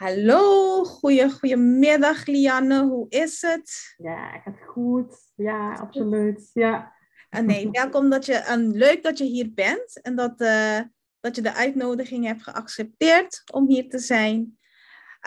[0.00, 3.94] Hallo, goeie, goedemiddag Lianne, hoe is het?
[3.96, 5.14] Ja, het gaat goed.
[5.36, 6.50] Ja, absoluut.
[6.52, 6.92] Ja.
[7.30, 10.80] En nee, welkom dat je, en leuk dat je hier bent en dat, uh,
[11.20, 14.58] dat je de uitnodiging hebt geaccepteerd om hier te zijn.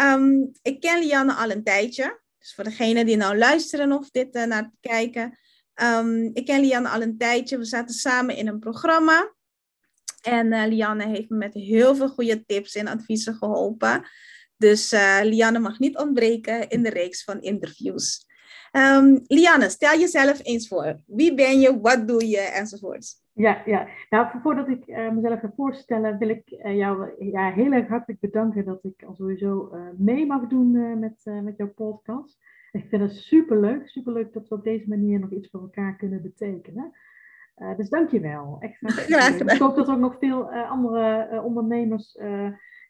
[0.01, 4.35] Um, ik ken Lianne al een tijdje, dus voor degenen die nou luisteren of dit
[4.35, 5.37] uh, naar kijken.
[5.83, 9.33] Um, ik ken Lianne al een tijdje, we zaten samen in een programma.
[10.21, 14.05] En uh, Lianne heeft me met heel veel goede tips en adviezen geholpen.
[14.69, 18.27] Dus uh, Lianne mag niet ontbreken in de reeks van interviews.
[18.71, 20.99] Um, Lianne, stel jezelf eens voor.
[21.05, 23.21] Wie ben je, wat doe je enzovoort.
[23.33, 23.87] Ja, ja.
[24.09, 28.19] Nou, voordat ik uh, mezelf ga voorstellen, wil ik uh, jou ja, heel erg hartelijk
[28.19, 32.37] bedanken dat ik al sowieso mee mag doen met, met jouw podcast.
[32.71, 36.21] Ik vind het superleuk, superleuk dat we op deze manier nog iets voor elkaar kunnen
[36.21, 36.93] betekenen.
[37.77, 38.57] dus dank je wel.
[38.59, 38.77] Echt
[39.09, 42.17] graag Ik hoop dat er ook nog veel andere ondernemers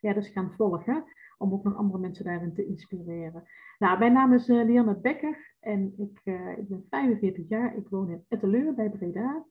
[0.01, 1.03] ja, dus gaan volgen
[1.37, 3.43] om ook nog andere mensen daarin te inspireren.
[3.79, 7.77] Nou, mijn naam is uh, Lianne Becker en ik, uh, ik, ben 45 jaar.
[7.77, 9.45] Ik woon in Etteleur bij Breda.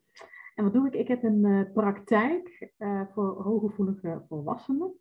[0.54, 0.94] En wat doe ik?
[0.94, 2.70] Ik heb een uh, praktijk
[3.12, 4.92] voor hooggevoelige volwassenen.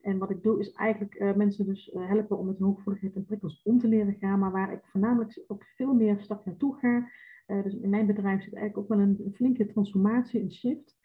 [0.00, 3.78] En wat ik doe is eigenlijk mensen dus helpen om met hooggevoeligheid en prikkels om
[3.78, 4.38] te leren gaan.
[4.38, 7.08] Maar waar ik voornamelijk ook veel meer stap naartoe ga.
[7.62, 10.96] dus in mijn bedrijf zit eigenlijk ook wel een, een flinke transformatie, een shift.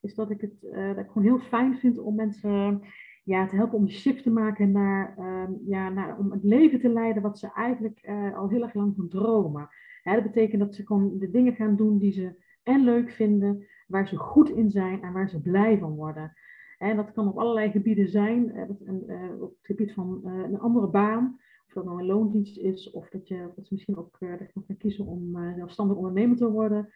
[0.00, 2.82] Is dat ik het dat ik gewoon heel fijn vind om mensen
[3.28, 6.80] ja, te helpen om de shift te maken naar, um, ja, naar, om het leven
[6.80, 9.68] te leiden wat ze eigenlijk uh, al heel erg lang van dromen.
[10.02, 13.66] Hè, dat betekent dat ze gewoon de dingen gaan doen die ze en leuk vinden,
[13.86, 16.32] waar ze goed in zijn en waar ze blij van worden.
[16.78, 18.52] En dat kan op allerlei gebieden zijn.
[18.56, 18.62] Uh,
[19.06, 23.08] uh, op het gebied van een andere baan, of dat nou een loondienst is, of
[23.08, 26.92] dat, je, dat ze misschien ook dat je kan kiezen om zelfstandig ondernemer te worden.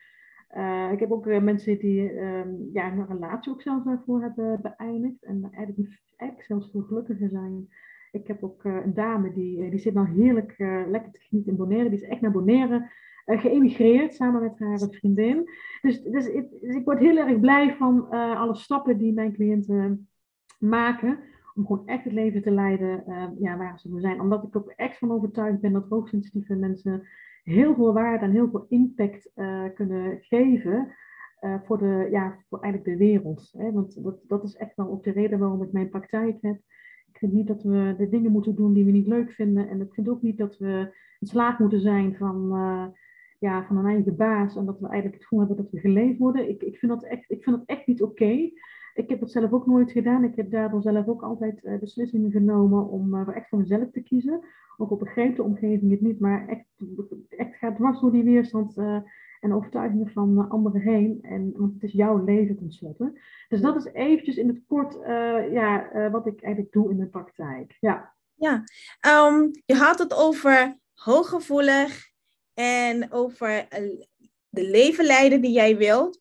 [0.56, 5.24] Uh, ik heb ook mensen die um, ja, een relatie ook zelf daarvoor hebben beëindigd.
[5.24, 7.68] En eigenlijk, eigenlijk zelfs veel gelukkiger zijn.
[8.10, 10.54] Ik heb ook uh, een dame die, die zit nou heerlijk
[10.88, 11.90] lekker te genieten in Bonaire.
[11.90, 12.90] Die is echt naar Bonaire
[13.26, 15.48] geëmigreerd samen met haar vriendin.
[15.82, 20.08] Dus, dus, ik, dus ik word heel erg blij van alle stappen die mijn cliënten
[20.58, 21.18] maken.
[21.54, 23.04] Om gewoon echt het leven te leiden
[23.38, 24.20] ja, waar ze voor zijn.
[24.20, 27.06] Omdat ik ook echt van overtuigd ben dat hoogsensitieve mensen
[27.42, 30.94] heel veel waarde en heel veel impact uh, kunnen geven
[31.40, 33.54] uh, voor, de, ja, voor eigenlijk de wereld.
[33.56, 33.72] Hè?
[33.72, 36.56] Want dat, dat is echt wel ook de reden waarom ik mijn praktijk heb.
[37.12, 39.68] Ik vind niet dat we de dingen moeten doen die we niet leuk vinden.
[39.68, 42.86] En ik vind ook niet dat we een slaaf moeten zijn van, uh,
[43.38, 44.56] ja, van een eigen baas.
[44.56, 46.48] En dat we eigenlijk het gevoel hebben dat we geleefd worden.
[46.48, 48.50] Ik, ik, vind, dat echt, ik vind dat echt niet oké.
[48.94, 50.24] Ik heb dat zelf ook nooit gedaan.
[50.24, 54.00] Ik heb daardoor zelf ook altijd uh, beslissingen genomen om uh, echt voor mezelf te
[54.00, 54.40] kiezen.
[54.76, 56.64] Ook op een grote omgeving het niet, maar echt,
[57.28, 58.98] echt gaat dwars door die weerstand uh,
[59.40, 61.18] en overtuigingen van anderen heen.
[61.22, 63.20] En, want het is jouw leven tenslotte.
[63.48, 64.98] Dus dat is eventjes in het kort
[65.52, 67.76] ja, wat ik eigenlijk doe in de praktijk.
[67.80, 68.64] Ja, ja.
[69.28, 72.10] Um, je had het over hooggevoelig
[72.54, 73.66] en over
[74.48, 76.20] de leven leiden die jij wilt.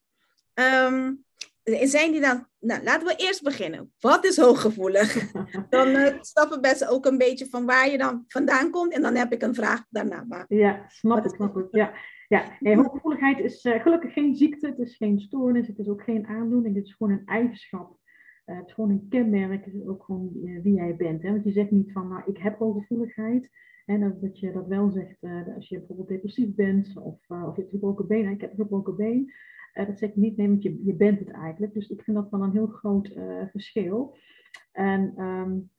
[0.53, 1.25] Um,
[1.63, 3.93] zijn die dan, nou laten we eerst beginnen.
[3.99, 5.31] Wat is hooggevoelig?
[5.69, 9.15] dan uh, stappen best ook een beetje van waar je dan vandaan komt en dan
[9.15, 10.23] heb ik een vraag daarna.
[10.27, 11.67] Maar ja, snap ik, snap ik.
[11.71, 11.93] Ja,
[12.27, 12.43] ja.
[12.59, 16.27] Nee, hooggevoeligheid is uh, gelukkig geen ziekte, het is geen stoornis, het is ook geen
[16.27, 17.99] aandoening, het is gewoon een eigenschap.
[18.45, 20.29] Uh, het is gewoon een kenmerk, het is ook gewoon
[20.63, 21.21] wie jij bent.
[21.21, 21.31] Hè?
[21.31, 23.49] Want je zegt niet van, nou, ik heb hooggevoeligheid.
[23.85, 25.17] En dat, dat je dat wel zegt
[25.55, 28.29] als je bijvoorbeeld depressief bent of, of je hebt gebroken been.
[28.29, 29.31] Ik heb een gebroken been.
[29.73, 31.73] Uh, dat zeg ik niet, nee, je, je bent het eigenlijk.
[31.73, 34.17] Dus ik vind dat wel een heel groot uh, verschil.
[34.71, 35.69] En um,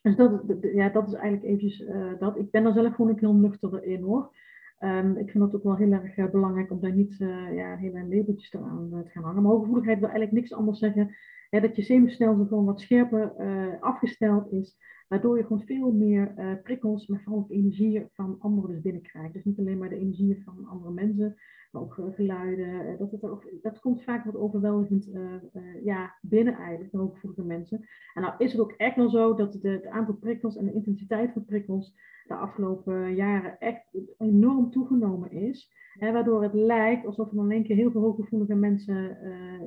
[0.00, 2.38] dus dat, ja, dat is eigenlijk eventjes uh, dat.
[2.38, 4.36] Ik ben daar zelf gewoon heel nuchter in hoor.
[4.78, 7.16] Um, ik vind het ook wel heel erg belangrijk om daar niet
[7.54, 9.42] ja, hele labeltjes aan te gaan hangen.
[9.42, 11.14] Maar hooggevoeligheid wil eigenlijk niks anders zeggen.
[11.50, 13.32] Ja, dat je zenuwstelsel gewoon wat scherper
[13.80, 14.76] afgesteld is.
[15.08, 19.32] Waardoor je gewoon veel meer prikkels, maar vooral ook energie van anderen dus binnenkrijgt.
[19.32, 21.36] Dus niet alleen maar de energie van andere mensen,
[21.72, 22.86] ook geluiden.
[22.86, 27.88] Eh, dat, het dat komt vaak wat overweldigend uh, ja, binnen eigenlijk, de mensen.
[28.14, 30.72] En nou is het ook echt wel zo dat de, het aantal prikkels en de
[30.72, 31.94] intensiteit van prikkels
[32.24, 35.78] de afgelopen jaren echt enorm toegenomen is.
[35.92, 39.18] Hè, waardoor het lijkt alsof er dan één keer heel veel hooggevoelige mensen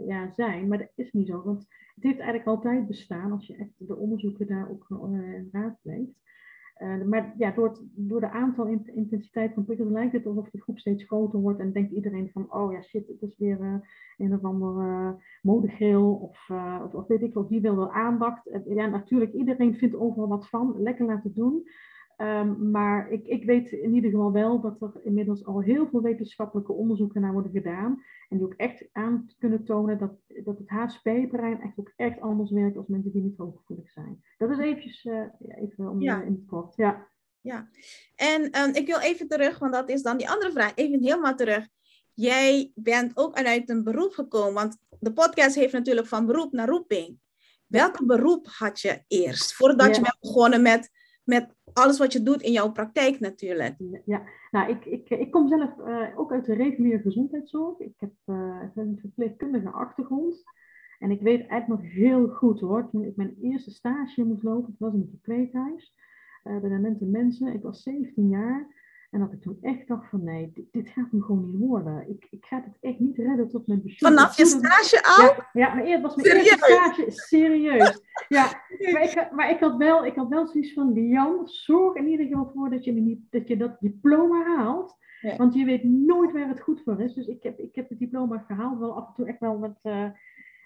[0.08, 0.68] ja, zijn.
[0.68, 1.60] Maar dat is niet zo, want
[1.96, 6.22] het heeft eigenlijk altijd bestaan als je echt de onderzoeken daar ook uh, raadpleegt.
[6.78, 10.80] Uh, maar ja, door, door de aantal intensiteit van prikkels lijkt het alsof die groep
[10.80, 13.76] steeds groter wordt en denkt iedereen van, oh ja shit, het is weer uh,
[14.18, 15.10] een of ander uh,
[15.42, 16.50] modegril of,
[16.84, 18.50] of, of, weet ik wat, die wil wel aandacht.
[18.68, 21.64] ja, natuurlijk, iedereen vindt overal wat van, lekker laten doen.
[22.18, 26.02] Um, maar ik, ik weet in ieder geval wel dat er inmiddels al heel veel
[26.02, 28.04] wetenschappelijke onderzoeken naar worden gedaan.
[28.30, 30.12] En die ook echt aan kunnen tonen dat,
[30.44, 34.24] dat het HSP-brein echt ook echt anders werkt als mensen die niet hooggevoelig zijn.
[34.38, 36.22] Dat is eventjes, uh, even om ja.
[36.22, 36.76] in het kort.
[36.76, 37.08] Ja.
[37.42, 37.70] ja.
[38.16, 40.76] En um, ik wil even terug, want dat is dan die andere vraag.
[40.76, 41.68] Even helemaal terug.
[42.14, 46.70] Jij bent ook uit een beroep gekomen, want de podcast heeft natuurlijk van beroep naar
[46.70, 47.20] roeping.
[47.68, 49.94] Welke beroep had je eerst, voordat ja.
[49.94, 50.92] je bent begonnen met
[51.24, 53.76] met alles wat je doet in jouw praktijk natuurlijk.
[54.06, 57.80] Ja, nou, ik, ik, ik kom zelf uh, ook uit de reguliere gezondheidszorg.
[57.80, 60.44] Ik heb uh, een verpleegkundige achtergrond.
[61.00, 64.72] En ik weet eigenlijk nog heel goed hoor, toen ik mijn eerste stage moest lopen,
[64.72, 65.96] het was in het verpleeghuis,
[66.44, 67.54] uh, bij demente mensen.
[67.54, 68.83] Ik was 17 jaar.
[69.14, 72.10] En dat ik toen echt dacht van nee, dit, dit gaat hem gewoon niet worden.
[72.10, 74.10] Ik, ik ga het echt niet redden tot mijn pensioen.
[74.10, 75.26] Vanaf je stage al?
[75.26, 76.50] Ja, ja maar eerst was mijn serieus?
[76.50, 77.12] eerste stage.
[77.12, 78.02] Serieus.
[78.28, 78.62] Ja,
[78.92, 82.26] maar ik, maar ik had wel, ik had wel zoiets van, Jan, zorg in ieder
[82.26, 85.02] geval voor dat je, niet, dat, je dat diploma haalt.
[85.38, 87.14] Want je weet nooit waar het goed voor is.
[87.14, 88.80] Dus ik heb, ik heb het diploma gehaald.
[88.80, 90.06] Wel af en toe echt wel wat uh,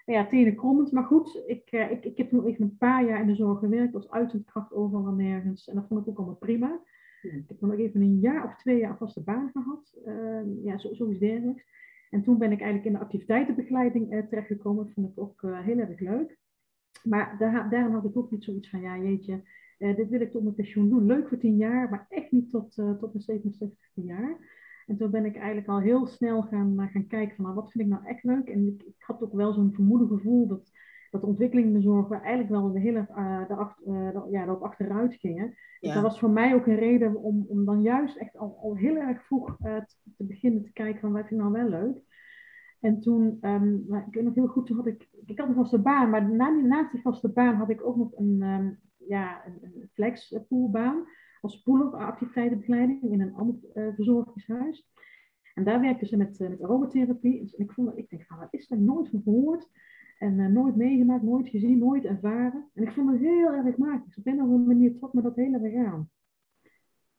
[0.04, 0.92] ja, tenen krommend.
[0.92, 3.58] Maar goed, ik, uh, ik, ik heb toen even een paar jaar in de zorg
[3.58, 3.94] gewerkt.
[3.94, 5.68] Als uitzendkracht overal nergens.
[5.68, 6.80] En dat vond ik ook allemaal prima.
[7.22, 9.98] Ik heb nog even een jaar of twee jaar vaste baan gehad.
[10.06, 11.64] Uh, ja, zo, zoiets dergelijks.
[12.10, 14.84] En toen ben ik eigenlijk in de activiteitenbegeleiding uh, terechtgekomen.
[14.84, 16.38] Dat vond ik ook uh, heel erg leuk.
[17.02, 19.42] Maar daar, daarom had ik ook niet zoiets van, ja jeetje,
[19.78, 21.06] uh, dit wil ik tot mijn pensioen doen.
[21.06, 24.56] Leuk voor tien jaar, maar echt niet tot, tot mijn 77 jaar.
[24.86, 27.84] En toen ben ik eigenlijk al heel snel gaan, gaan kijken van, nou, wat vind
[27.84, 28.48] ik nou echt leuk?
[28.48, 30.70] En ik, ik had ook wel zo'n vermoeden gevoel dat
[31.10, 34.42] dat de ontwikkeling in de zorg waar eigenlijk wel de hele, uh, de uh, ja,
[34.42, 35.54] erop achteruit gingen.
[35.80, 38.76] Dus dat was voor mij ook een reden om, om dan juist echt al, al
[38.76, 39.76] heel erg vroeg uh,
[40.16, 42.02] te, beginnen te kijken van wat vind ik nou wel leuk.
[42.80, 45.78] En toen, um, ik weet nog heel goed, toen had ik, ik had een vaste
[45.78, 49.58] baan, maar na naast die vaste baan had ik ook nog een, um, ja, een,
[49.62, 51.06] een flexpoolbaan
[51.40, 53.56] als poeleractiviteitenbegeleiding in een ander
[53.94, 54.90] verzorgingshuis.
[55.54, 57.38] En daar werkten ze met, met aromatherapie.
[57.38, 59.68] En ik, vond, ik denk, van, wat is er nooit van gehoord?
[60.18, 62.70] En uh, nooit meegemaakt, nooit gezien, nooit ervaren.
[62.74, 64.18] En ik vond het heel erg magisch.
[64.18, 66.10] Op een of andere manier trok me dat heel erg aan.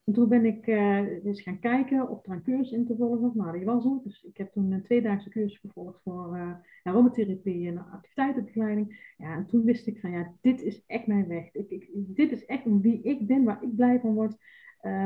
[0.04, 3.22] En toen ben ik uh, dus gaan kijken of er een cursus in te volgen
[3.22, 3.34] was.
[3.34, 4.00] Nou, die was er.
[4.04, 6.52] Dus ik heb toen een tweedaagse cursus gevolgd voor uh,
[6.84, 9.14] aromatherapie en activiteitenbegeleiding.
[9.18, 11.54] Ja, en toen wist ik van ja, dit is echt mijn weg.
[11.54, 14.36] Ik, ik, dit is echt wie ik ben, waar ik blij van word,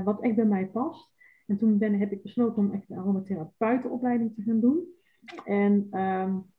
[0.04, 1.12] wat echt bij mij past.
[1.48, 4.88] En toen ben, heb ik besloten om echt de aromatherapeutenopleiding te gaan doen.
[5.46, 6.53] En um,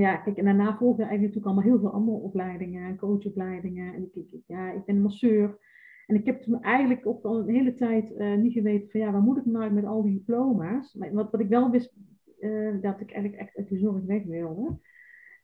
[0.00, 3.94] ja, kijk, en daarna volgen eigenlijk natuurlijk allemaal heel veel andere opleidingen, coachopleidingen.
[3.94, 5.58] En ik, ik, ja, ik ben masseur.
[6.06, 9.12] En ik heb toen eigenlijk ook al een hele tijd uh, niet geweten van ja,
[9.12, 10.94] waar moet ik nou met al die diploma's?
[10.94, 11.94] Maar wat, wat ik wel wist,
[12.40, 14.78] uh, dat ik eigenlijk echt uit de zorg weg wilde.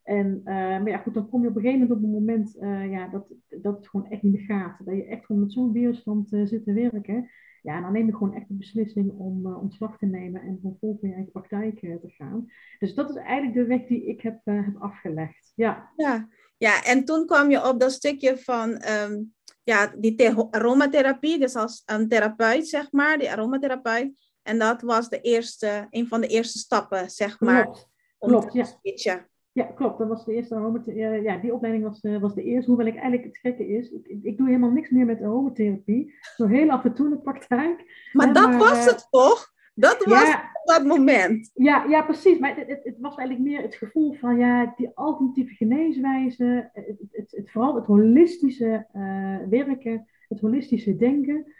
[0.02, 2.56] En, uh, maar ja, goed, dan kom je op een gegeven moment op een moment
[2.90, 4.84] ja, dat, dat het gewoon echt niet gaat.
[4.84, 7.28] Dat je echt gewoon met zo'n weerstand zit te werken.
[7.62, 10.76] Ja, dan neem je gewoon echt de beslissing om uh, ontslag te nemen en van
[10.80, 12.52] vol in je eigen praktijk uh, te gaan.
[12.78, 15.52] Dus dat is eigenlijk de weg die ik heb, uh, heb afgelegd.
[15.54, 15.92] Ja.
[15.96, 16.28] ja.
[16.56, 21.82] Ja, en toen kwam je op dat stukje van um, ja, die aromatherapie, dus als
[21.86, 24.12] een therapeut, zeg maar, die aromatherapeut.
[24.42, 27.64] En dat was de eerste, een van de eerste stappen, zeg maar.
[27.64, 27.88] Klopt,
[28.18, 29.28] Klopt ja.
[29.60, 29.98] Ja, klopt.
[29.98, 32.70] Dat was de eerste Ja, die opleiding was, uh, was de eerste.
[32.70, 36.14] Hoewel ik eigenlijk het gekke is, ik, ik doe helemaal niks meer met aromatherapie.
[36.36, 38.08] Zo heel af en toe in de praktijk.
[38.12, 39.52] Maar dat was het toch?
[39.74, 41.50] Dat was ja, dat moment.
[41.54, 42.38] Ja, ja precies.
[42.38, 46.98] Maar het, het, het, was eigenlijk meer het gevoel van ja, die alternatieve geneeswijze, het,
[47.10, 51.52] het, het vooral het holistische uh, werken, het holistische denken.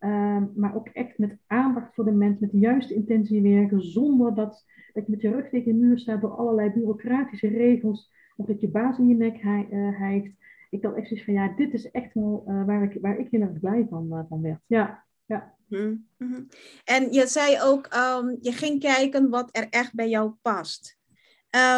[0.00, 4.34] Uh, maar ook echt met aandacht voor de mens, met de juiste intentie werken, zonder
[4.34, 4.64] dat
[4.96, 8.60] dat je met je rug tegen de muur staat door allerlei bureaucratische regels, of dat
[8.60, 10.32] je baas in je nek eh, hijgt.
[10.70, 13.30] Ik had echt zoiets van, ja, dit is echt wel uh, waar, ik, waar ik
[13.30, 14.60] heel erg blij van, uh, van werd.
[14.66, 15.54] Ja, ja.
[15.68, 16.46] Mm -hmm.
[16.84, 20.98] En je zei ook, um, je ging kijken wat er echt bij jou past.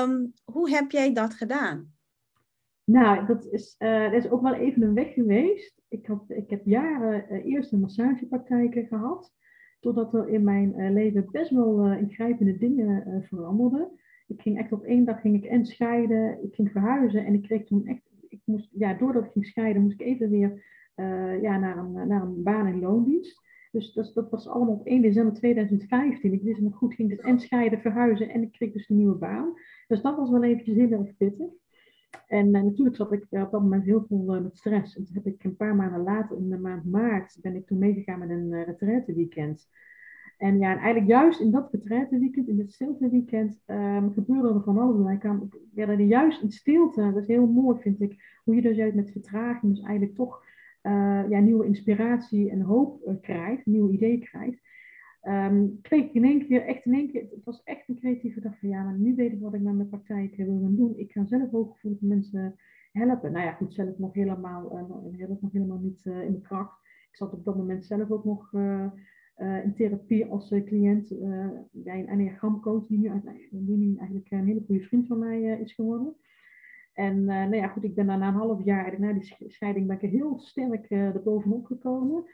[0.02, 1.92] Um, hoe heb jij dat gedaan?
[2.84, 5.82] Nou, dat is, dat is ook wel even een weg geweest.
[5.88, 9.32] Ik, had, ik heb jaren eerst een massagepraktijken gehad.
[9.80, 13.88] Totdat er in mijn uh, leven best wel uh, ingrijpende dingen uh, veranderden.
[14.26, 17.42] Ik ging echt op één dag ging ik en scheiden, ik ging verhuizen en ik
[17.42, 20.76] kreeg toen echt, ik moest, ja, doordat ik ging scheiden, moest ik even weer
[21.42, 23.40] ja, naar, een, naar een baan in loondienst.
[23.70, 26.32] Dus dat, dat was allemaal op 1 december 2015.
[26.32, 29.14] Ik wist nog goed, ging dus en scheiden, verhuizen en ik kreeg dus een nieuwe
[29.14, 29.52] baan.
[29.86, 31.50] Dus dat was wel eventjes heel erg pittig.
[32.28, 34.96] En natuurlijk zat ik op dat moment heel veel met stress.
[34.96, 37.78] En toen heb ik een paar maanden later, in de maand maart, ben ik toen
[37.78, 39.68] meegegaan met een uh, weekend.
[40.36, 41.68] En ja, en eigenlijk juist in dat
[42.08, 45.12] weekend, in het stilte weekend, um, gebeurde er van alles.
[45.12, 48.76] Ik kwam, ja, juist in stilte, dat is heel mooi vind ik, hoe je dus
[48.76, 50.46] juist met vertraging dus eigenlijk toch
[51.28, 54.60] ja, nieuwe inspiratie en hoop uh, krijgt, nieuwe ideeën krijgt.
[55.82, 58.58] Kreeg ik in één keer, echt in één keer, het was echt een creatieve dag
[58.58, 60.98] van ja, nu weet ik wat ik met mijn praktijk wil gaan doen.
[60.98, 62.56] Ik ga zelf hooggevoelige mensen
[62.92, 63.32] helpen.
[63.32, 66.80] Nou ja, goed, zelf nog helemaal, uh, nog helemaal niet in de kracht.
[67.10, 68.52] Ik zat op dat moment zelf ook nog
[69.64, 71.08] in therapie als cliënt
[71.70, 76.16] bij een enneagramcoach die nu, die eigenlijk een hele goede vriend van mij is geworden.
[76.92, 80.00] En nou ja, goed, ik ben daar na een half jaar, na die scheiding, ben
[80.00, 82.24] ik heel sterk er bovenop gekomen.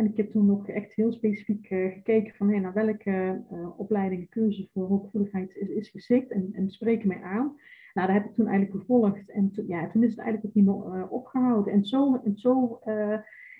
[0.00, 3.42] En ik heb toen nog echt heel specifiek gekeken van hey, naar welke
[3.76, 7.56] opleiding, cursus voor hooggevoeligheid is, is geschikt en, en spreken mij aan.
[7.92, 10.64] Nou, dat heb ik toen eigenlijk gevolgd en ja, toen is het eigenlijk ook niet
[10.64, 11.72] meer opgehouden.
[11.72, 12.80] En zo, en zo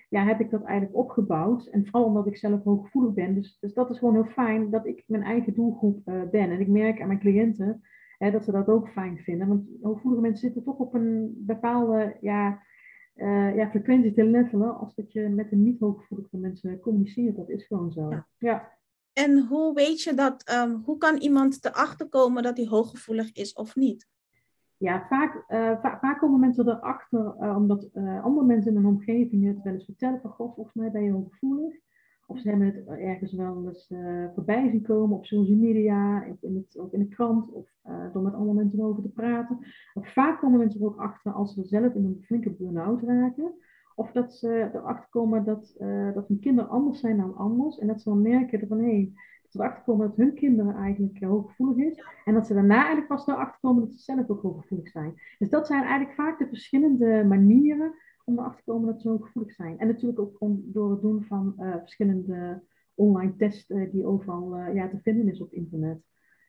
[0.09, 1.65] ja, heb ik dat eigenlijk opgebouwd.
[1.65, 3.35] En vooral omdat ik zelf hooggevoelig ben.
[3.35, 6.51] Dus, dus dat is gewoon heel fijn dat ik mijn eigen doelgroep ben.
[6.51, 7.81] En ik merk aan mijn cliënten
[8.17, 9.47] hè, dat ze dat ook fijn vinden.
[9.47, 12.61] Want hooggevoelige mensen zitten toch op een bepaalde ja,
[13.15, 14.77] uh, ja, frequentie te levelen.
[14.77, 17.35] Als dat je met een niet hooggevoelige mensen communiceert.
[17.35, 18.09] Dat is gewoon zo.
[18.09, 18.27] Ja.
[18.37, 18.79] ja.
[19.13, 23.53] En hoe weet je dat, um, hoe kan iemand erachter komen dat hij hooggevoelig is
[23.53, 24.07] of niet?
[24.77, 27.89] Ja, vaak, uh, vaak komen mensen erachter uh, omdat
[28.23, 31.11] andere mensen in hun omgeving het wel eens vertellen van goh, volgens mij ben je
[31.11, 31.75] hooggevoelig.
[32.31, 33.93] Of ze hebben het ergens wel eens
[34.35, 37.69] voorbij zien komen op social media, in, het, of in de krant, of
[38.13, 39.57] door met andere mensen over te praten.
[39.93, 43.53] Vaak komen mensen er ook achter als ze zelf in een flinke burn-out raken.
[43.95, 45.75] Of dat ze erachter komen dat,
[46.13, 47.79] dat hun kinderen anders zijn dan anders.
[47.79, 49.13] En dat ze dan merken van hé, hey,
[49.51, 52.03] erachter komen dat hun kinderen eigenlijk hooggevoelig is.
[52.25, 55.13] En dat ze daarna eigenlijk pas erachter komen dat ze zelf ook hooggevoelig zijn.
[55.37, 57.93] Dus dat zijn eigenlijk vaak de verschillende manieren
[58.31, 59.79] om erachter te komen dat ze hooggevoelig zijn.
[59.79, 62.63] En natuurlijk ook om, door het doen van uh, verschillende
[62.95, 65.99] online tests uh, die overal uh, ja, te vinden is op internet.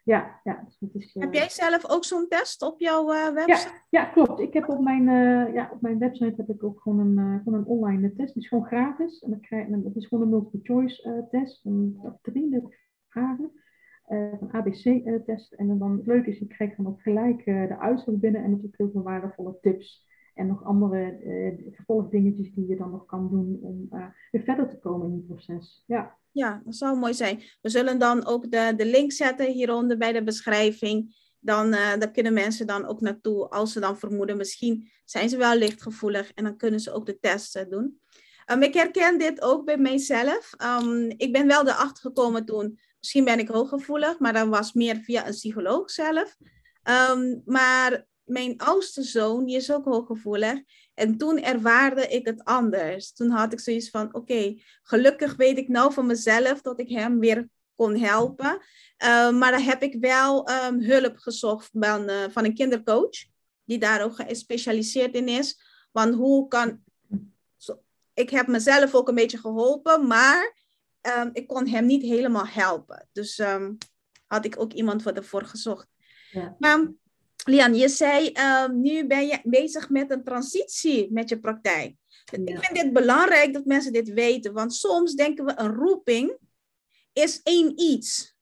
[0.05, 0.65] Ja, ja.
[0.79, 3.69] Dus is, heb jij zelf ook zo'n test op jouw website?
[3.69, 4.41] Ja, ja, klopt.
[4.41, 5.05] Ik heb op mijn,
[5.53, 8.35] ja, op mijn website heb ik ook gewoon een, gewoon een online test.
[8.35, 9.23] Die is gewoon gratis.
[9.23, 11.65] En dan krijg, het is gewoon een multiple choice test.
[11.65, 12.63] Een, drie
[13.09, 13.53] vragen.
[14.09, 15.53] Uh, van ABC-test.
[15.53, 18.51] En dan het leuke is, je krijgt dan ook gelijk uh, de uitslag binnen en
[18.51, 20.07] natuurlijk heel veel waardevolle tips.
[20.35, 23.89] En nog andere uh, vervolgdingetjes die je dan nog kan doen om
[24.31, 25.85] weer verder te komen in het proces.
[25.87, 26.19] Ja.
[26.31, 27.43] ja, dat zou mooi zijn.
[27.61, 31.21] We zullen dan ook de, de link zetten hieronder bij de beschrijving.
[31.39, 35.57] Dan, daar kunnen mensen dan ook naartoe als ze dan vermoeden, misschien zijn ze wel
[35.57, 38.01] lichtgevoelig en dan kunnen ze ook de test doen.
[38.53, 40.55] Um, ik herken dit ook bij mijzelf.
[40.83, 44.97] Um, ik ben wel erachter gekomen toen misschien ben ik hooggevoelig, maar dat was meer
[44.97, 46.37] via een psycholoog zelf.
[46.83, 50.63] Ehm, maar mijn oudste zoon, die is ook hooggevoelig.
[50.95, 53.13] En toen ervaarde ik het anders.
[53.13, 57.19] Toen had ik zoiets van, oké, gelukkig weet ik nou van mezelf dat ik hem
[57.19, 58.61] weer kon helpen.
[58.97, 63.25] Ehm, maar dan heb ik wel um, hulp gezocht van, uh, van een kindercoach,
[63.65, 65.61] die daar ook gespecialiseerd in is.
[65.93, 66.81] Want hoe kan...
[68.15, 70.57] Ik heb mezelf ook een beetje geholpen, maar
[71.19, 73.09] um, ik kon hem niet helemaal helpen.
[73.13, 73.79] Dus um,
[74.27, 75.89] had ik ook iemand voor ervoor gezocht.
[76.31, 76.57] Ja.
[76.59, 76.93] Maar
[77.45, 81.95] Lian, je zei, um, nu ben je bezig met een transitie met je praktijk.
[82.31, 86.39] Ik vind dit belangrijk dat mensen dit weten, want soms denken we een roeping
[87.13, 88.37] is één iets.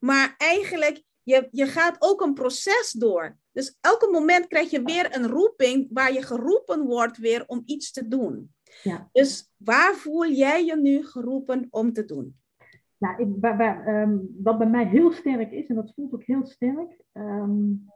[0.00, 3.38] Maar eigenlijk, je, je gaat ook een proces door.
[3.52, 7.92] Dus elke moment krijg je weer een roeping waar je geroepen wordt weer om iets
[7.92, 8.54] te doen.
[8.82, 9.08] Ja.
[9.12, 12.40] Dus waar voel jij je nu geroepen om te doen?
[12.98, 13.40] Nou,
[13.86, 17.90] um, wat bij mij heel sterk is, en dat voelt ook heel sterk, um,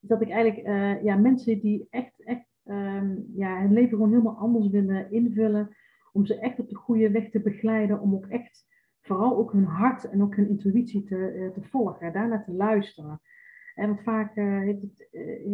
[0.00, 4.36] dat ik eigenlijk uh, ja, mensen die echt, echt um, ja, hun leven gewoon helemaal
[4.36, 5.76] anders willen invullen,
[6.12, 8.66] om ze echt op de goede weg te begeleiden, om ook echt
[9.00, 13.20] vooral ook hun hart en ook hun intuïtie te, uh, te volgen, daarna te luisteren.
[13.74, 15.08] En want vaak uh, heeft, het,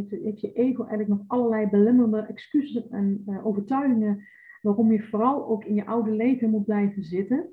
[0.08, 4.26] heeft, je ego eigenlijk nog allerlei belemmerende excuses en overtuigingen
[4.60, 7.50] waarom je vooral ook in je oude leven moet blijven zitten.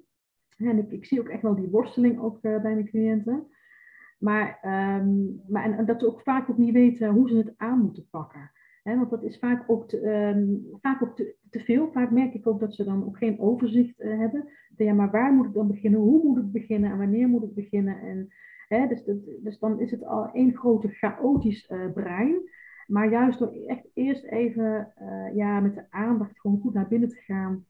[0.70, 3.48] En ik, zie ook echt wel die worsteling ook uh, bij mijn cliënten.
[4.20, 4.60] Maar,
[5.00, 8.08] um, maar en, dat ze ook vaak ook niet weten hoe ze het aan moeten
[8.10, 8.52] pakken.
[8.84, 11.92] Want dat is vaak ook, te, um, vaak ook te, veel.
[11.92, 14.50] Vaak merk ik ook dat ze dan ook geen overzicht uh, hebben.
[14.78, 16.00] Ja, maar waar moet ik dan beginnen?
[16.00, 16.92] Hoe moet ik beginnen?
[16.92, 18.00] En wanneer moet ik beginnen?
[18.02, 18.28] En,
[18.88, 19.04] dus,
[19.44, 22.50] dus dan is het al één grote chaotisch uh, brein.
[22.88, 24.94] Maar juist door echt eerst even
[25.34, 27.66] ja, met de aandacht gewoon goed naar binnen te gaan.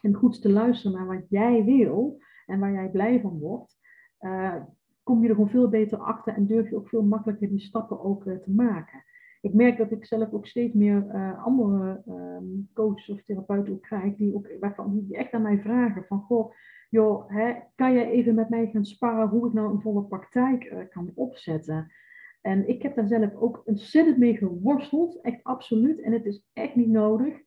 [0.00, 3.78] En goed te luisteren naar wat jij wil en waar jij blij van wordt.
[4.20, 4.54] Uh,
[5.02, 8.00] kom je er gewoon veel beter achter en durf je ook veel makkelijker die stappen
[8.00, 9.04] ook uh, te maken.
[9.40, 13.82] ik merk dat ik zelf ook steeds meer uh, andere um, coaches of therapeuten ook
[13.82, 16.52] krijg, die, ook, waarvan, die echt aan mij vragen van, goh,
[16.90, 20.86] joh, hè, kan jij even met mij gaan sparren hoe ik nou een volle praktijk
[20.90, 21.92] kan opzetten?
[22.40, 26.00] En ik heb daar zelf ook ontzettend mee geworsteld, echt absoluut.
[26.00, 27.42] En het is echt niet nodig.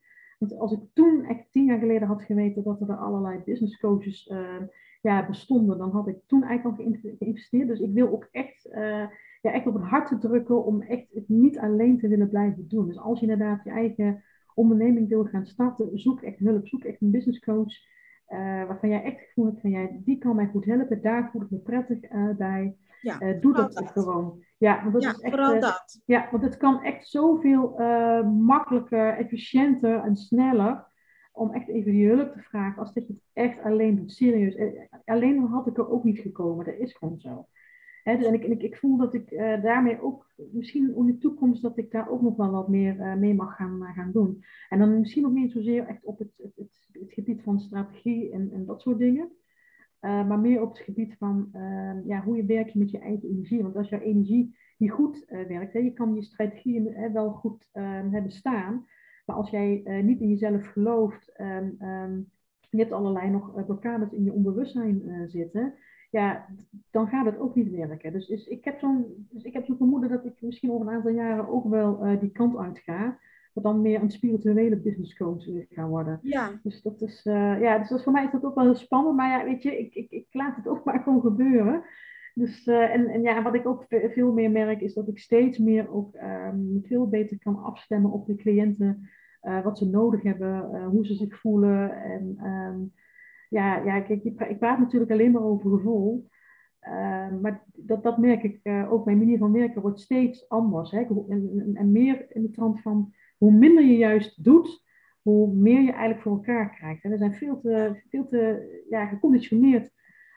[0.48, 4.28] Want als ik toen, echt tien jaar geleden had geweten dat er allerlei business coaches
[4.32, 4.62] uh,
[5.02, 6.84] ja, bestonden, dan had ik toen eigenlijk al
[7.18, 7.68] geïnvesteerd.
[7.68, 9.06] Dus ik wil ook echt, uh,
[9.42, 12.68] ja, echt op het hart te drukken om echt het niet alleen te willen blijven
[12.68, 12.86] doen.
[12.86, 14.22] Dus als je inderdaad je eigen
[14.54, 17.72] onderneming wil gaan starten, zoek echt hulp, zoek echt een business coach.
[18.28, 21.42] Uh, waarvan jij echt gevoel hebt van jij, die kan mij goed helpen, daar voel
[21.42, 22.00] ik me prettig
[22.36, 22.76] bij.
[23.00, 24.44] Ja, doe dat, dat gewoon.
[24.64, 26.00] Ja, want dat ja, is echt, vooral dat.
[26.04, 27.74] Ja, want het kan echt zoveel
[28.24, 30.92] makkelijker, efficiënter en sneller
[31.34, 34.12] om echt even die hulp te vragen als dat je het echt alleen doet.
[34.12, 34.54] Serieus.
[34.54, 34.68] Eh,
[35.04, 36.64] alleen had ik er ook niet gekomen.
[36.64, 37.48] Dat is gewoon zo.
[38.02, 41.18] He, dus, en ik, ik, ik, voel dat ik uh, daarmee ook, misschien in de
[41.18, 44.12] toekomst, dat ik daar ook nog wel wat meer uh, mee mag gaan, uh, gaan
[44.12, 44.44] doen.
[44.68, 48.32] En dan misschien nog niet zozeer echt op het, het, het, het gebied van strategie
[48.32, 49.32] en, en dat soort dingen.
[50.04, 53.62] Maar meer op het gebied van ehm, ja, hoe je werkt met je eigen energie.
[53.62, 58.10] Want als jouw energie niet goed werkt, hè, je kan je strategieën wel goed ehm,
[58.10, 58.86] hebben staan.
[59.26, 62.30] Maar als jij niet in jezelf gelooft, um,
[62.70, 65.74] je hebt allerlei nog blokkades in je onbewustzijn zitten,
[66.10, 66.46] ja,
[66.90, 68.12] dan gaat het ook niet werken.
[68.12, 71.10] Dus, dus ik heb zo'n dus ik heb vermoeden dat ik misschien over een aantal
[71.10, 73.18] jaren ook wel die kant uit ga.
[73.54, 76.18] Dat dan meer een spirituele business coach gaan worden.
[76.22, 76.60] Ja.
[76.62, 79.16] Dus dat is, ja, dus dat voor mij is dat ook wel heel spannend.
[79.16, 81.84] Maar ja, weet je, ik, ik, ik laat het ook maar gewoon gebeuren.
[82.34, 85.58] Dus, uh, en, en ja, wat ik ook veel meer merk, is dat ik steeds
[85.58, 89.08] meer ook um, veel beter kan afstemmen op de cliënten.
[89.42, 92.02] Uh, wat ze nodig hebben, hoe ze zich voelen.
[92.02, 92.92] En um,
[93.48, 96.28] ja, ja kijk, ik praat natuurlijk alleen maar over gevoel.
[96.82, 99.04] Uh, maar dat, dat merk ik ook.
[99.04, 100.90] Mijn manier van werken wordt steeds anders.
[100.90, 100.98] Hè?
[100.98, 104.82] En, en, en, meer in de trant van hoe minder je juist doet,
[105.22, 107.04] hoe meer je eigenlijk voor elkaar krijgt.
[107.04, 109.92] En we zijn veel te, veel te ja, geconditioneerd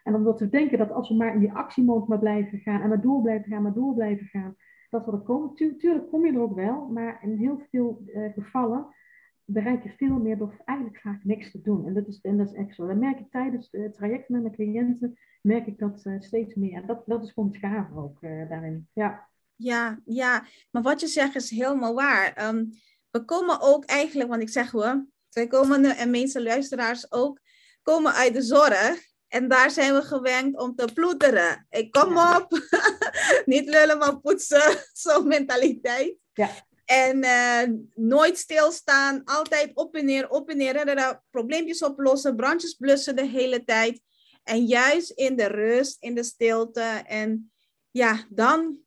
[0.08, 2.88] en omdat we denken dat als we maar in die actiemode maar blijven gaan en
[2.88, 4.56] maar door blijven gaan, maar door blijven gaan,
[4.90, 5.54] dat we er komen.
[5.54, 8.86] Tu tuurlijk kom je er ook wel, maar in heel veel uh, gevallen
[9.44, 11.86] bereik je veel meer door eigenlijk vaak niks te doen.
[11.86, 12.86] En dat is, en dat is echt zo.
[12.86, 16.74] Dan merk ik tijdens het traject met mijn cliënten, merk ik dat uh, steeds meer.
[16.74, 18.88] En dat, dat is gewoon het gaaf ook daarin.
[18.92, 19.28] Ja.
[19.56, 22.48] Ja, ja, maar wat je zegt is helemaal waar.
[22.48, 22.70] Um,
[23.18, 27.40] we komen ook eigenlijk, want ik zeg hoor, wij komen en meeste luisteraars ook,
[27.82, 29.06] komen uit de zorg.
[29.28, 31.66] En daar zijn we gewend om te ploeteren.
[31.70, 32.46] Ik kom op,
[33.44, 34.62] niet lullen, maar poetsen.
[34.92, 36.16] Zo'n mentaliteit.
[36.32, 36.50] Ja.
[36.84, 41.22] En uh, nooit stilstaan, altijd op en neer, op en neer.
[41.30, 44.00] Probleempjes oplossen, brandjes blussen de hele tijd.
[44.42, 47.02] En juist in de rust, in de stilte.
[47.06, 47.52] En
[47.90, 48.80] ja, dan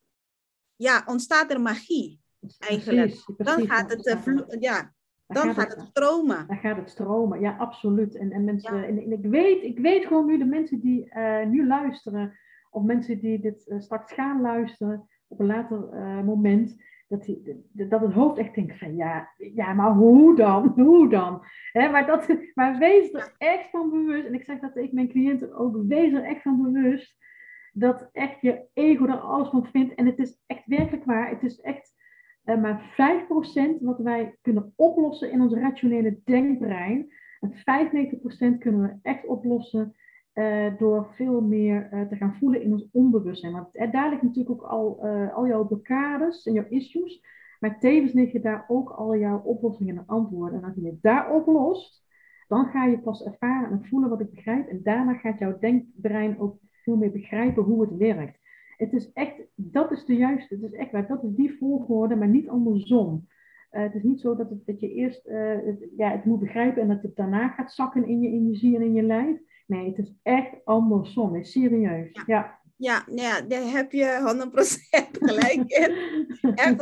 [0.75, 2.20] ja, ontstaat er magie
[2.59, 3.07] eigenlijk.
[3.07, 4.93] Precies, precies, dan gaat het, uh, ja,
[5.27, 6.47] dan, gaat, het, stromen.
[6.47, 8.15] Dan gaat het stromen, ja, absoluut.
[8.15, 11.45] En, en, mensen, en, en, ik, weet, ik weet gewoon nu, de mensen die uh,
[11.45, 16.75] nu luisteren, of mensen die dit uh, straks gaan luisteren op een later uh, moment,
[17.07, 20.67] dat, die, dat het hoofd echt denkt van ja, ja maar hoe dan?
[20.85, 21.41] Hoe dan?
[21.71, 25.09] He, maar, dat, maar wees er echt van bewust, en ik zeg dat tegen mijn
[25.09, 27.19] cliënten ook, wees er echt van bewust
[27.73, 29.93] dat echt je ego er alles van vindt.
[29.95, 31.93] En het is echt werkelijk waar, het is echt
[32.45, 32.93] uh, maar
[33.79, 37.13] 5% wat wij kunnen oplossen in ons rationele denkbrein.
[37.39, 39.95] En 95% kunnen we echt oplossen
[40.33, 43.53] uh, door veel meer uh, te gaan voelen in ons onbewustzijn.
[43.53, 47.21] Want daar ligt natuurlijk ook al, al jouw blokkades en jouw issues.
[47.59, 50.59] Maar tevens liggen daar ook al jouw oplossingen en antwoorden.
[50.59, 52.05] En als je het daar oplost,
[52.47, 54.67] dan ga je pas ervaren en voelen wat ik begrijp.
[54.67, 58.39] En daarna gaat jouw denkbrein ook veel meer begrijpen hoe het werkt.
[58.81, 62.15] Het is echt, dat is de juiste, het is echt waar, dat is die volgorde,
[62.15, 63.27] maar niet andersom.
[63.71, 66.39] Uh, het is niet zo dat, het, dat je eerst uh, het, ja, het moet
[66.39, 69.39] begrijpen en dat het daarna gaat zakken in je energie en in je lijf.
[69.67, 72.09] Nee, het is echt andersom, is serieus.
[72.11, 72.23] Ja.
[72.25, 72.59] ja.
[72.75, 74.49] Ja, ja, daar heb je
[74.95, 75.95] 100% gelijk in.
[76.55, 76.75] Echt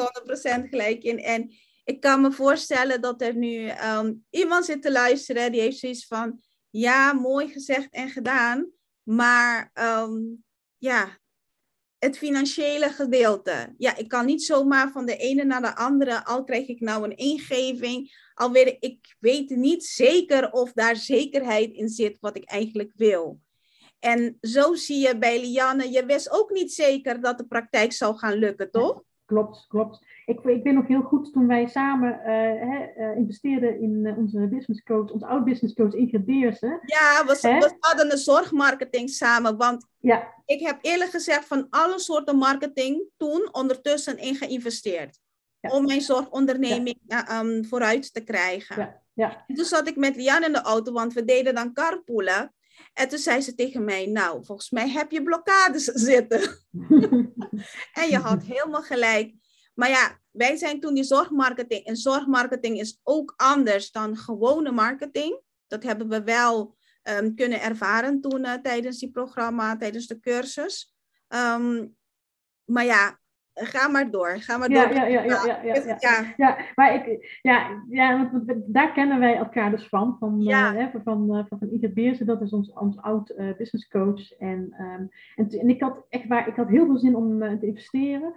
[0.64, 1.20] 100% gelijk in.
[1.20, 1.52] En
[1.84, 6.08] ik kan me voorstellen dat er nu um, iemand zit te luisteren die heeft zoiets
[6.08, 8.72] van, ja, mooi gezegd en gedaan,
[9.04, 10.44] maar um,
[10.78, 11.19] ja,
[12.00, 13.74] het financiële gedeelte.
[13.78, 17.04] Ja, ik kan niet zomaar van de ene naar de andere, al krijg ik nou
[17.04, 22.92] een ingeving, alweer ik weet niet zeker of daar zekerheid in zit wat ik eigenlijk
[22.96, 23.40] wil.
[24.00, 28.18] En zo zie je bij Lianne, je wist ook niet zeker dat de praktijk zou
[28.18, 29.04] gaan lukken, toch?
[29.26, 30.06] Klopt, klopt.
[30.30, 34.48] Ik, ik weet nog heel goed toen wij samen uh, hè, investeerden in uh, onze
[34.48, 36.80] business coach, onze oud business coach Ingrid Beersen.
[36.86, 39.58] Ja, we, we, hadden een zorgmarketing samen.
[39.58, 40.34] Want ja.
[40.46, 45.20] ik heb eerlijk gezegd van alle soorten marketing toen ondertussen in geïnvesteerd.
[45.62, 47.00] om mijn zorgonderneming
[47.32, 49.02] um, vooruit te krijgen.
[49.14, 49.44] Ja.
[49.48, 52.54] En toen zat ik met Lian in de auto, want we deden dan carpoolen.
[52.94, 56.42] En toen zei ze tegen mij, nou, volgens mij heb je blokkades zitten.
[58.02, 59.38] en je had helemaal gelijk.
[59.80, 61.86] Maar ja, wij zijn toen die zorgmarketing.
[61.86, 65.42] En zorgmarketing is ook anders dan gewone marketing.
[65.68, 70.96] Dat hebben we wel um, kunnen ervaren toen uh, tijdens die programma, tijdens de cursus.
[71.28, 71.96] Um,
[72.66, 73.20] maar ja,
[73.54, 74.38] ga maar door.
[74.40, 74.96] Ga maar ja, door.
[74.96, 76.34] Ja, ja, ja, ja, ja, ja.
[76.38, 76.58] ja.
[76.76, 80.16] maar ik, ja, ja, want daar kennen wij elkaar dus van.
[80.20, 80.76] Van, ja.
[80.76, 84.38] uh, van, van, uh, van Beersen, dat is ons, ons oud uh, business coach.
[84.38, 87.66] En, um, en, en ik had echt waar, ik had heel veel zin om te
[87.66, 88.34] investeren.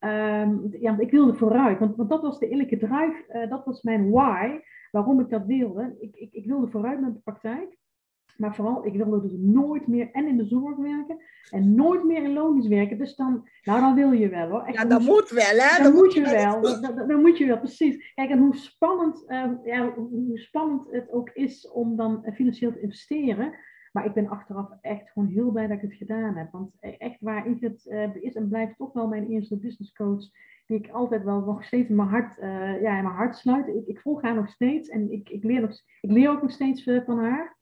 [0.00, 3.82] Um, ja, want ik wilde vooruit, want, want dat was de eerlijke drive, dat was
[3.82, 5.96] mijn why, waarom ik dat wilde.
[5.98, 7.76] Ik, ik, ik wilde vooruit met de praktijk.
[8.36, 12.22] Maar vooral, ik wilde dus nooit meer en in de zorg werken en nooit meer
[12.22, 12.98] in loondienst werken.
[12.98, 14.62] Dus dan, nou dan wil je wel hoor.
[14.62, 15.82] Echt, ja, dat moet wel hè.
[15.82, 16.60] Dan, moet je wel.
[16.60, 18.12] Dan, dan, moet je wel, precies.
[18.14, 22.80] Kijk, en hoe spannend, uh, ja, hoe spannend het ook is om dan financieel te
[22.80, 23.52] investeren.
[23.96, 26.52] Maar ik ben achteraf echt gewoon heel blij dat ik het gedaan heb.
[26.52, 29.92] Want e-, echt waar ik het uh, is en blijft toch wel mijn eerste business
[29.92, 30.24] coach.
[30.66, 33.68] Die ik altijd wel nog steeds in mijn hart, uh, ja, in mijn hart sluit.
[33.68, 36.50] Ik, ik volg haar nog steeds en ik, ik, leer, nog, ik leer ook nog
[36.50, 37.55] steeds van haar.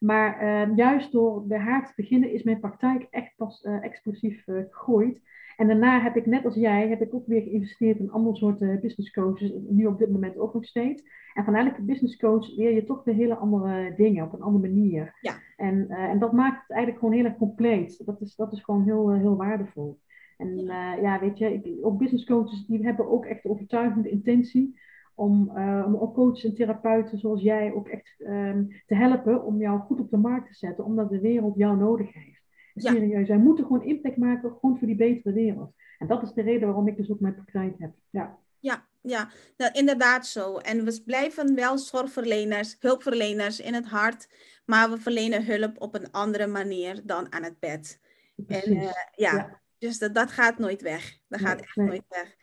[0.00, 4.46] Maar uh, juist door bij haar te beginnen is mijn praktijk echt pas uh, explosief
[4.46, 5.20] uh, gegroeid.
[5.56, 8.80] En daarna heb ik, net als jij, heb ik ook weer geïnvesteerd in andere soorten
[8.80, 9.52] business coaches.
[9.68, 11.02] Nu op dit moment ook nog steeds.
[11.34, 14.68] En van elke business coach leer je toch weer hele andere dingen op een andere
[14.68, 15.14] manier.
[15.20, 15.34] Ja.
[15.56, 18.06] En, en dat maakt het eigenlijk gewoon heel erg compleet.
[18.06, 19.98] Dat is, dat is gewoon heel, heel waardevol.
[20.36, 20.56] En
[21.02, 24.80] ja, weet je, ik, ook business coaches die hebben ook echt overtuigende intentie
[25.20, 29.60] om, uh, om ook coaches en therapeuten zoals jij ook echt um, te helpen om
[29.60, 32.42] jou goed op de markt te zetten, omdat de wereld jou nodig heeft.
[32.74, 32.92] Ja.
[32.92, 35.72] Serieus, wij moeten gewoon impact maken, gewoon voor die betere wereld.
[35.98, 37.92] En dat is de reden waarom ik dus ook mijn praktijk heb.
[38.10, 38.38] Ja.
[38.58, 40.56] Ja, ja, nou, inderdaad zo.
[40.56, 44.28] En we blijven wel zorgverleners, hulpverleners in het hart,
[44.64, 48.00] maar we verlenen hulp op een andere manier dan aan het bed.
[48.46, 48.64] Precies.
[48.64, 48.82] En uh,
[49.14, 51.18] ja, ja, dus dat, dat gaat nooit weg.
[51.28, 52.36] Dat gaat echt nooit weg.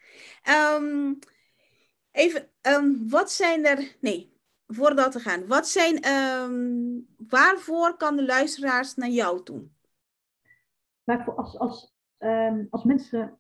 [0.76, 1.20] Um,
[2.18, 3.96] Even, um, wat zijn er.
[4.02, 4.34] Nee,
[4.68, 5.48] voordat we gaan.
[5.48, 6.06] Wat zijn.
[6.06, 9.72] Um, waarvoor kan de luisteraars naar jou doen?
[11.04, 13.40] Waarvoor als, als, um, als mensen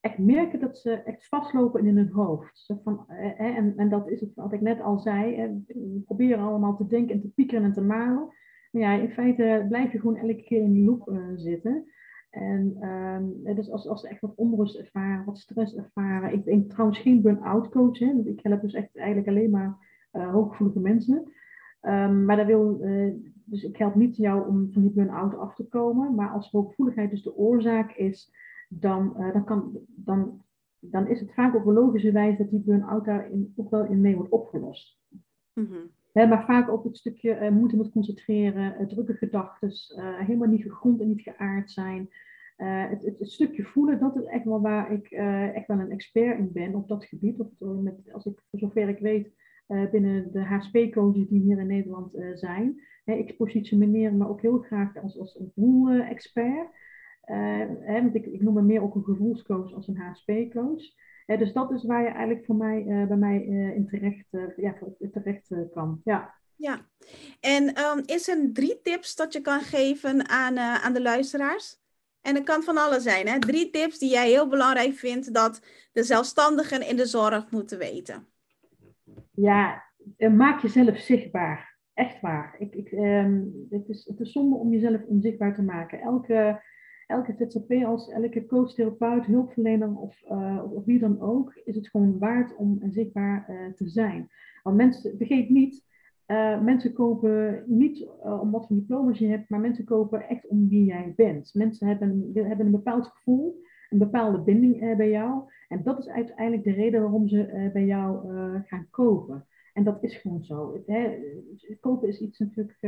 [0.00, 2.72] echt merken dat ze echt vastlopen in hun hoofd.
[2.82, 5.36] Van, eh, en, en dat is het wat ik net al zei.
[5.66, 8.34] we proberen allemaal te denken en te piekeren en te malen.
[8.70, 11.92] Maar ja, in feite blijf je gewoon elke keer in die loop uh, zitten.
[12.32, 16.32] En um, dus als, als ze echt wat onrust ervaren, wat stress ervaren.
[16.32, 17.98] Ik ben trouwens geen burn-out coach.
[17.98, 19.76] Hè, want ik help dus echt eigenlijk alleen maar
[20.12, 21.32] uh, hooggevoelige mensen.
[21.82, 23.14] Um, maar dat wil, uh,
[23.44, 26.14] dus ik help niet jou om van die burn-out af te komen.
[26.14, 28.32] Maar als hooggevoeligheid dus de oorzaak is,
[28.68, 30.42] dan, uh, dan, kan, dan,
[30.78, 34.00] dan is het vaak op een logische wijze dat die burn-out daarin ook wel in
[34.00, 34.98] mee wordt opgelost.
[35.54, 35.90] Mm.
[36.12, 40.62] Maar vaak ook het stukje uh, moeite met concentreren, uh, drukke gedachten, uh, helemaal niet
[40.62, 42.10] gegrond en niet geaard zijn.
[42.56, 45.10] Het, het, het, stukje voelen, dat is echt wel waar ik
[45.54, 47.38] echt wel een expert in ben op dat gebied.
[48.12, 49.30] Als ik, voor zover ik weet,
[49.66, 52.80] binnen de HSP-coaches die hier in Nederland zijn.
[53.04, 56.68] ik positioneer me ook heel graag als, als een voel-expert.
[57.86, 60.82] want ik, ik noem me meer ook een gevoelscoach als een HSP-coach
[61.26, 64.56] dus dat is waar je eigenlijk voor mij, uh, bij mij uh, in terecht, uh,
[64.56, 64.74] ja,
[65.12, 66.00] terecht kan.
[66.04, 66.34] Ja.
[66.56, 66.86] ja.
[67.40, 71.80] En um, is er drie tips dat je kan geven aan, aan de luisteraars?
[72.20, 73.38] En het kan van alles zijn, hè?
[73.38, 75.60] Drie tips die jij heel belangrijk vindt dat
[75.92, 78.26] de zelfstandigen in de zorg moeten weten.
[79.30, 79.82] Ja,
[80.16, 81.78] maak jezelf zichtbaar.
[81.94, 82.54] Echt waar.
[82.58, 86.00] Ik, ik, um, het, is, het is zonde om jezelf onzichtbaar te maken.
[86.00, 86.62] Elke
[87.12, 91.88] elke ZZP als elke coach, therapeut, hulpverlener of, uh, of, wie dan ook, is het
[91.88, 94.30] gewoon waard om zichtbaar uh, te zijn.
[94.62, 95.90] Want mensen, vergeet niet,
[96.62, 98.08] mensen kopen niet
[98.40, 101.54] om wat voor diploma's je hebt, maar mensen kopen echt om wie jij bent.
[101.54, 105.42] Mensen hebben, hebben een bepaald gevoel, een bepaalde binding bij jou.
[105.68, 108.28] En dat is uiteindelijk de reden waarom ze bij jou
[108.66, 109.46] gaan kopen.
[109.72, 110.72] En dat is gewoon zo.
[110.72, 111.18] Het, hè,
[111.80, 112.82] kopen is iets natuurlijk,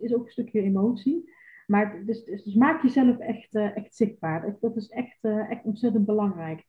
[0.00, 1.30] is ook een stukje emotie.
[1.68, 4.56] Maar dus, dus, maak jezelf echt, uh, echt zichtbaar.
[4.60, 6.66] Dat is echt, uh, echt ontzettend belangrijk.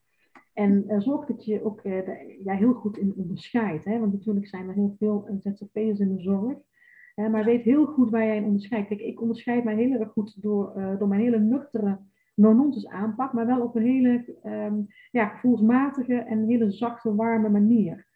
[0.53, 1.81] En uh, zorg dat je ook
[2.43, 3.85] ja, heel goed in onderscheidt.
[3.85, 6.57] Want natuurlijk zijn er heel veel ZZP'ers in de zorg.
[7.15, 8.88] Maar weet heel goed waar jij in onderscheidt.
[8.88, 11.99] Kijk, ik onderscheid mij heel erg goed door, door mijn hele nuchtere
[12.35, 13.33] no-nonsense aanpak.
[13.33, 18.07] Maar wel op een hele um, ja, gevoelsmatige en hele zachte, warme manier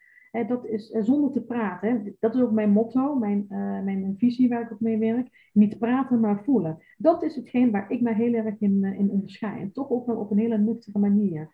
[0.42, 2.16] dat is eh, zonder te praten.
[2.20, 5.50] Dat is ook mijn motto, mijn, uh, mijn visie waar ik op mee werk.
[5.52, 6.78] Niet praten, maar voelen.
[6.96, 9.60] Dat is hetgeen waar ik mij heel erg in, uh, in onderscheid.
[9.60, 11.48] En toch ook wel op een hele nuchtere manier.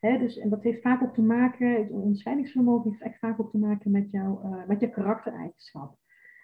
[0.00, 3.58] dus, en dat heeft vaak ook te maken, het onderscheidingsvermogen heeft echt vaak ook te
[3.58, 5.96] maken met, jouw met je karaktereigenschap.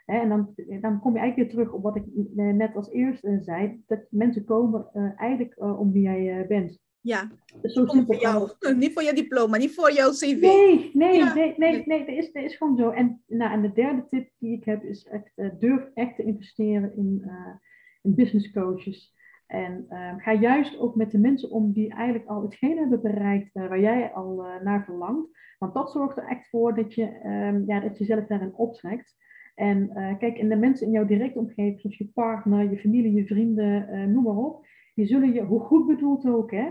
[0.05, 3.83] en dan, dan kom je eigenlijk weer terug op wat ik net als eerste zei,
[3.87, 6.81] dat mensen komen eigenlijk om wie jij bent.
[7.03, 8.51] Ja, dus zo niet voor jou.
[8.77, 10.41] Niet voor je diploma, niet voor jouw cv.
[10.41, 12.91] Nee, nee, nee, nee, nee, dat, is, dat is gewoon zo.
[12.91, 16.23] En, nou, en de derde tip die ik heb is echt, uh, durf echt te
[16.23, 17.55] investeren in, uh,
[18.03, 19.15] in business coaches.
[19.47, 23.57] En uh, ga juist ook met de mensen om die eigenlijk al hetgeen hebben bereikt
[23.57, 25.29] uh, waar jij al naar verlangt.
[25.59, 29.17] Want dat zorgt er echt voor dat je, um, ja, dat je zelf daarin optrekt.
[29.55, 33.27] En kijk, en de mensen in jouw directe omgeving, zoals je partner, je familie, je
[33.27, 36.71] vrienden, noem maar op, die zullen je, hoe goed bedoeld ook, hè,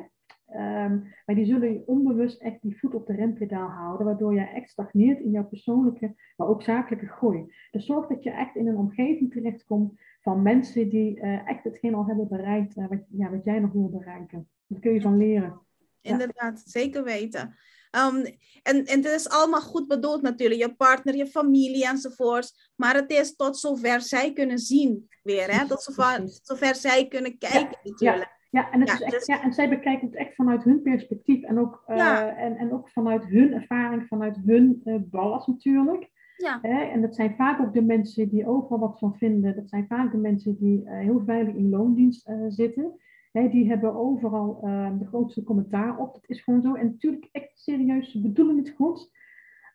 [0.52, 4.40] Ehm, maar die zullen je onbewust echt die voet op de rempedaal houden, waardoor je
[4.42, 7.54] echt stagneert in jouw persoonlijke, maar ook zakelijke groei.
[7.72, 11.96] Dus zorg dat je echt in een omgeving terechtkomt van mensen die uh, echt hetgeen
[11.96, 14.50] al hebben bereikt, uh, wat, ja, wat jij nog wil bereiken.
[14.68, 15.62] Daar kun je van leren.
[16.02, 17.56] Inderdaad, zeker weten.
[17.96, 18.26] Um,
[18.64, 22.72] en, en het is allemaal goed bedoeld natuurlijk, je partner, je familie enzovoorts.
[22.76, 25.68] Maar het is tot zover zij kunnen zien weer, hè?
[25.68, 28.00] tot zover, zover zij kunnen kijken natuurlijk.
[28.00, 31.44] Ja, en, het is echt, dus- ja, en zij bekijken het echt vanuit hun perspectief
[31.44, 36.12] en ook, uh, en, en ook vanuit hun ervaring, vanuit hun uh, ballast natuurlijk.
[36.38, 36.60] Ja.
[36.62, 36.84] Hè?
[36.84, 39.56] En dat zijn vaak ook de mensen die overal wat van vinden.
[39.56, 42.92] Dat zijn vaak de mensen die uh, heel veilig in loondienst zitten.
[43.32, 43.50] Hè?
[43.50, 44.60] Die hebben overal
[45.00, 46.14] de grootste commentaar op.
[46.14, 46.74] Dat is gewoon zo.
[46.74, 49.12] En natuurlijk echt serieus, ze bedoelen het goed.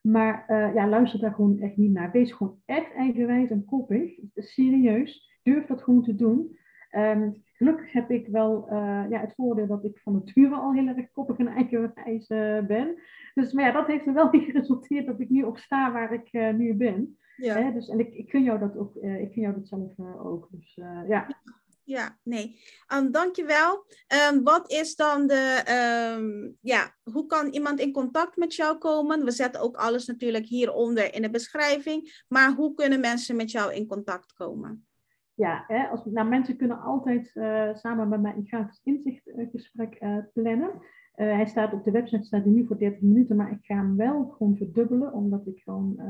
[0.02, 2.12] Maar ja, luister daar gewoon echt niet naar.
[2.12, 4.18] Wees gewoon echt eigenwijs en koppig.
[4.34, 5.38] Serieus.
[5.42, 6.58] Durf dat gewoon te doen.
[6.96, 10.86] Um, gelukkig heb ik wel uh, ja, het voordeel dat ik van nature al heel
[10.86, 12.98] erg koppig en eigenwijs uh, ben.
[13.34, 16.12] Dus maar ja, dat heeft er wel in geresulteerd dat ik nu op sta waar
[16.12, 17.18] ik uh, nu ben.
[17.36, 17.62] Ja.
[17.62, 17.72] Hè?
[17.72, 20.48] Dus, en ik, ik gun jou dat ook, ik jou dat zelf ook.
[20.50, 20.74] Dus
[21.08, 21.26] ja.
[21.86, 22.60] Ja, nee.
[22.94, 23.84] Um, dankjewel.
[24.32, 25.64] Um, wat is dan de,
[26.18, 29.24] um, ja, hoe kan iemand in contact met jou komen?
[29.24, 32.24] We zetten ook alles natuurlijk hieronder in de beschrijving.
[32.28, 34.85] Maar hoe kunnen mensen met jou in contact komen?
[35.36, 40.18] Ja, hè, als, nou, mensen kunnen altijd uh, samen met mij een gratis inzichtgesprek uh,
[40.32, 40.70] plannen.
[40.70, 40.80] Uh,
[41.16, 43.96] hij staat op de website, staat hij nu voor 30 minuten, maar ik ga hem
[43.96, 46.00] wel gewoon verdubbelen, omdat ik gewoon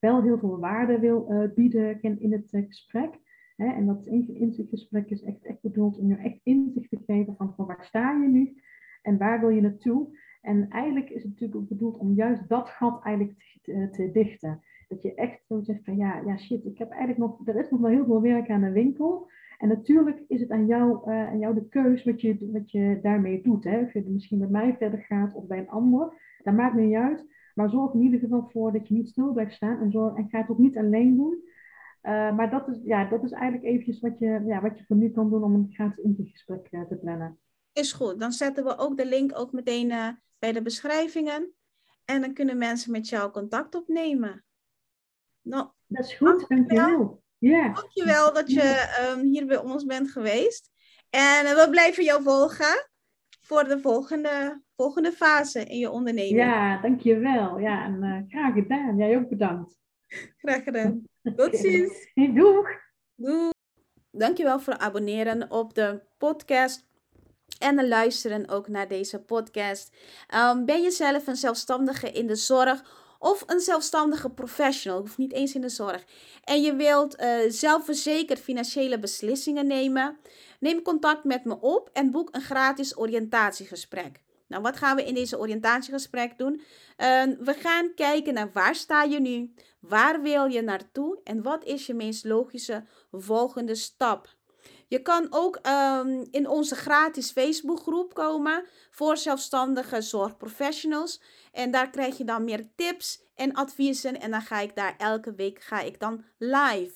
[0.00, 3.18] wel heel veel waarde wil bieden in het gesprek.
[3.56, 7.54] Hè, en dat inzichtgesprek is echt, echt bedoeld om je echt inzicht te geven van,
[7.56, 8.56] waar sta je nu
[9.02, 10.18] en waar wil je naartoe.
[10.40, 14.62] En eigenlijk is het natuurlijk ook bedoeld om juist dat gat eigenlijk te dichten.
[14.88, 17.70] Dat je echt zo zegt van ja, ja shit, ik heb eigenlijk nog, er is
[17.70, 19.30] nog wel heel veel werk aan de winkel.
[19.58, 22.98] En natuurlijk is het aan jou, uh, aan jou de keus wat je, wat je
[23.02, 23.64] daarmee doet.
[23.64, 23.80] Hè?
[23.80, 26.12] Of je misschien met mij verder gaat of bij een ander.
[26.42, 27.26] Dat maakt niet uit.
[27.54, 29.80] Maar zorg in ieder geval voor dat je niet stil blijft staan.
[29.80, 31.44] En, zorg, en ga het ook niet alleen doen.
[32.02, 34.96] Uh, maar dat is, ja, dat is eigenlijk eventjes wat je, ja, wat je voor
[34.96, 37.38] nu kan doen om een gratis intakegesprek uh, te plannen.
[37.72, 38.20] Is goed.
[38.20, 39.92] Dan zetten we ook de link ook meteen
[40.38, 41.52] bij de beschrijvingen.
[42.04, 44.44] En dan kunnen mensen met jou contact opnemen.
[45.48, 47.22] Nou, dat is goed, dankjewel.
[47.38, 47.72] Ja.
[47.72, 50.70] Dankjewel dat je um, hier bij ons bent geweest.
[51.10, 52.88] En uh, we blijven jou volgen
[53.40, 56.36] voor de volgende, volgende fase in je onderneming.
[56.36, 57.58] Ja, dankjewel.
[57.58, 58.96] Ja, en uh, graag gedaan.
[58.96, 59.78] Jij ook bedankt.
[60.42, 61.02] Graag gedaan.
[61.36, 62.10] Tot ziens.
[62.14, 62.68] Doeg.
[63.14, 63.52] Doeg.
[64.10, 66.86] Dankjewel voor het abonneren op de podcast
[67.58, 69.96] en luisteren ook naar deze podcast.
[70.34, 75.32] Um, ben je zelf een zelfstandige in de zorg of een zelfstandige professional, hoeft niet
[75.32, 76.04] eens in de zorg,
[76.44, 80.18] en je wilt uh, zelfverzekerd financiële beslissingen nemen,
[80.60, 84.22] neem contact met me op en boek een gratis oriëntatiegesprek.
[84.48, 86.54] Nou, wat gaan we in deze oriëntatiegesprek doen?
[86.54, 91.64] Uh, we gaan kijken naar waar sta je nu, waar wil je naartoe en wat
[91.64, 94.36] is je meest logische volgende stap.
[94.88, 101.20] Je kan ook um, in onze gratis Facebookgroep komen voor zelfstandige zorgprofessionals.
[101.52, 104.20] En daar krijg je dan meer tips en adviezen.
[104.20, 106.92] En dan ga ik daar elke week ga ik dan live.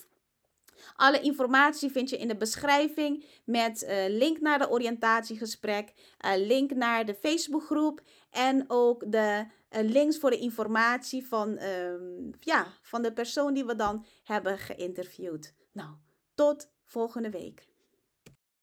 [0.97, 5.93] Alle informatie vind je in de beschrijving met uh, link naar de oriëntatiegesprek,
[6.27, 8.01] uh, link naar de Facebookgroep
[8.31, 13.65] en ook de uh, links voor de informatie van, um, ja, van de persoon die
[13.65, 15.55] we dan hebben geïnterviewd.
[15.73, 15.91] Nou,
[16.35, 17.72] tot volgende week.